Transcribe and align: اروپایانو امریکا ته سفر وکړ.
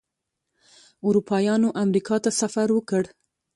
اروپایانو 1.05 1.69
امریکا 1.83 2.15
ته 2.23 2.29
سفر 2.41 2.67
وکړ. 2.73 3.03